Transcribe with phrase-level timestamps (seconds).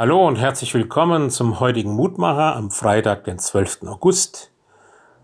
[0.00, 3.82] Hallo und herzlich willkommen zum heutigen Mutmacher am Freitag, den 12.
[3.82, 4.50] August,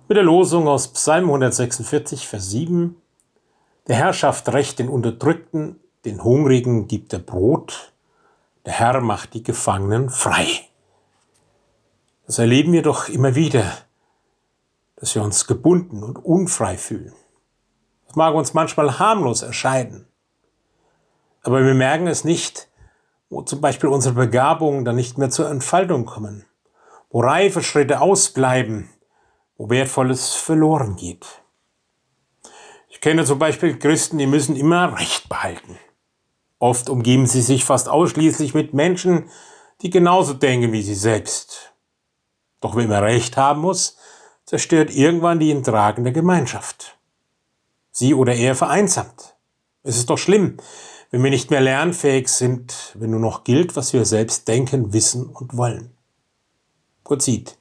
[0.07, 2.95] mit der Losung aus Psalm 146, Vers 7.
[3.89, 7.95] Der Herr schafft Recht den Unterdrückten, den Hungrigen gibt er Brot,
[8.67, 10.47] der Herr macht die Gefangenen frei.
[12.27, 13.73] Das erleben wir doch immer wieder,
[14.97, 17.15] dass wir uns gebunden und unfrei fühlen.
[18.09, 20.07] Das mag uns manchmal harmlos erscheinen,
[21.43, 22.69] aber wir merken es nicht,
[23.45, 26.45] zum Beispiel unsere Begabungen dann nicht mehr zur Entfaltung kommen,
[27.11, 28.89] wo reife Schritte ausbleiben,
[29.57, 31.27] wo Wertvolles verloren geht.
[32.89, 35.79] Ich kenne zum Beispiel Christen, die müssen immer Recht behalten.
[36.59, 39.29] Oft umgeben sie sich fast ausschließlich mit Menschen,
[39.83, 41.75] die genauso denken wie sie selbst.
[42.61, 43.99] Doch wer immer Recht haben muss,
[44.45, 46.97] zerstört irgendwann die tragende Gemeinschaft.
[47.91, 49.37] Sie oder er vereinsamt.
[49.83, 50.57] Es ist doch schlimm,
[51.11, 55.27] wenn wir nicht mehr lernfähig sind, wenn nur noch gilt, was wir selbst denken, wissen
[55.27, 55.97] und wollen.
[57.05, 57.59] Gott sieht,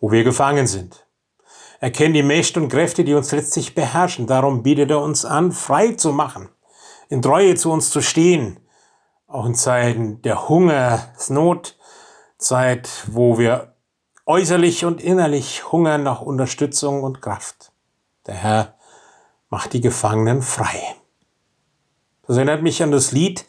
[0.00, 1.06] wo wir gefangen sind.
[1.80, 4.26] Er kennt die Mächte und Kräfte, die uns letztlich beherrschen.
[4.26, 6.48] Darum bietet er uns an, frei zu machen,
[7.08, 8.60] in Treue zu uns zu stehen,
[9.26, 11.76] auch in Zeiten der Hungersnot,
[12.38, 13.74] Zeit, wo wir
[14.26, 17.72] äußerlich und innerlich hungern nach Unterstützung und Kraft.
[18.26, 18.74] Der Herr
[19.50, 20.96] macht die Gefangenen frei.
[22.26, 23.44] Das erinnert mich an das Lied,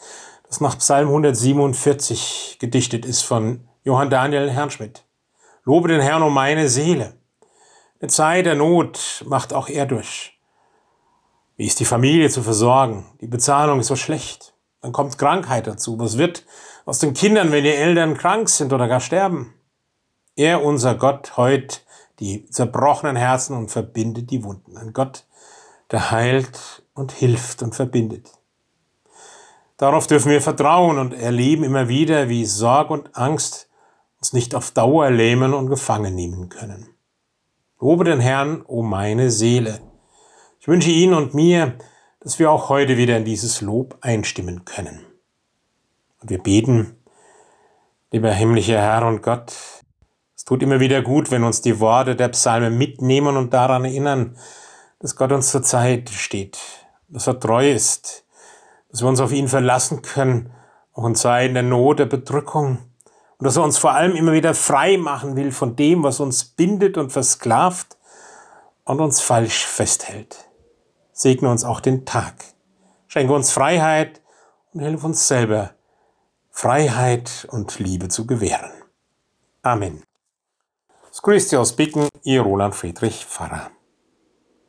[0.48, 5.06] das nach Psalm 147 gedichtet ist von Johann Daniel Herrnschmidt.
[5.64, 7.14] Lobe den Herrn um meine Seele.
[8.02, 10.38] Eine Zeit der Not macht auch er durch.
[11.56, 13.06] Wie ist die Familie zu versorgen?
[13.22, 14.54] Die Bezahlung ist so schlecht.
[14.82, 15.98] Dann kommt Krankheit dazu.
[15.98, 16.44] Was wird
[16.86, 19.54] aus den Kindern, wenn die Eltern krank sind oder gar sterben?
[20.36, 21.86] Er, unser Gott, heut
[22.20, 24.78] die zerbrochenen Herzen und verbindet die Wunden.
[24.78, 25.26] Ein Gott,
[25.92, 28.30] der heilt und hilft und verbindet.
[29.78, 33.70] Darauf dürfen wir vertrauen und erleben immer wieder, wie Sorg und Angst
[34.20, 36.90] uns nicht auf Dauer lähmen und gefangen nehmen können.
[37.80, 39.82] Lobe den Herrn, o oh meine Seele.
[40.60, 41.78] Ich wünsche Ihnen und mir,
[42.22, 45.06] dass wir auch heute wieder in dieses Lob einstimmen können.
[46.22, 46.96] Und wir beten,
[48.12, 49.54] lieber himmlischer Herr und Gott,
[50.36, 54.38] es tut immer wieder gut, wenn uns die Worte der Psalme mitnehmen und daran erinnern,
[55.00, 56.58] dass Gott uns zur Zeit steht,
[57.10, 58.25] dass er treu ist,
[58.96, 60.54] dass wir uns auf ihn verlassen können,
[60.94, 62.78] auch in der Not, der Bedrückung.
[63.38, 66.46] Und dass er uns vor allem immer wieder frei machen will von dem, was uns
[66.46, 67.98] bindet und versklavt
[68.86, 70.50] und uns falsch festhält.
[71.12, 72.36] Segne uns auch den Tag.
[73.08, 74.22] Schenke uns Freiheit
[74.72, 75.72] und hilf uns selber,
[76.50, 78.72] Freiheit und Liebe zu gewähren.
[79.62, 80.04] Amen.
[81.22, 83.72] Grüße aus Bicken, Ihr Roland Friedrich Pfarrer.